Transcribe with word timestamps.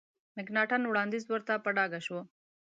مکناټن 0.35 0.81
وړاندیز 0.87 1.23
ورته 1.27 1.53
په 1.63 1.69
ډاګه 1.77 1.99
شو. 2.05 2.19